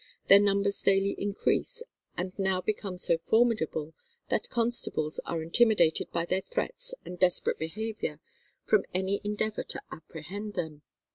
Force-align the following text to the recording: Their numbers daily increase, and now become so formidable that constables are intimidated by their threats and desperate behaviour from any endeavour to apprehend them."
Their 0.29 0.39
numbers 0.39 0.81
daily 0.81 1.11
increase, 1.19 1.83
and 2.17 2.33
now 2.39 2.59
become 2.59 2.97
so 2.97 3.19
formidable 3.19 3.93
that 4.29 4.49
constables 4.49 5.19
are 5.27 5.43
intimidated 5.43 6.11
by 6.11 6.25
their 6.25 6.41
threats 6.41 6.95
and 7.05 7.19
desperate 7.19 7.59
behaviour 7.59 8.19
from 8.65 8.83
any 8.95 9.21
endeavour 9.23 9.61
to 9.65 9.81
apprehend 9.91 10.55
them." 10.55 10.81